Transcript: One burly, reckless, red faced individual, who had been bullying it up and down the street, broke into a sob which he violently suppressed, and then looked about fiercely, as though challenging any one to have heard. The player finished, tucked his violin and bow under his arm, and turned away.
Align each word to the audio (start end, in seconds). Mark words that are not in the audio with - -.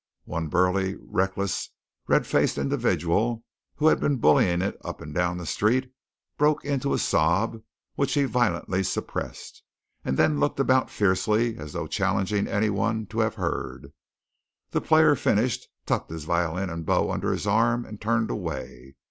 One 0.25 0.47
burly, 0.47 0.95
reckless, 0.99 1.69
red 2.07 2.25
faced 2.25 2.57
individual, 2.57 3.43
who 3.75 3.85
had 3.85 3.99
been 3.99 4.17
bullying 4.17 4.59
it 4.63 4.75
up 4.83 4.99
and 4.99 5.13
down 5.13 5.37
the 5.37 5.45
street, 5.45 5.91
broke 6.39 6.65
into 6.65 6.95
a 6.95 6.97
sob 6.97 7.61
which 7.93 8.15
he 8.15 8.23
violently 8.23 8.81
suppressed, 8.81 9.61
and 10.03 10.17
then 10.17 10.39
looked 10.39 10.59
about 10.59 10.89
fiercely, 10.89 11.55
as 11.55 11.73
though 11.73 11.85
challenging 11.85 12.47
any 12.47 12.71
one 12.71 13.05
to 13.13 13.19
have 13.19 13.35
heard. 13.35 13.93
The 14.71 14.81
player 14.81 15.15
finished, 15.15 15.67
tucked 15.85 16.09
his 16.09 16.23
violin 16.23 16.71
and 16.71 16.83
bow 16.83 17.11
under 17.11 17.31
his 17.31 17.45
arm, 17.45 17.85
and 17.85 18.01
turned 18.01 18.31
away. 18.31 18.95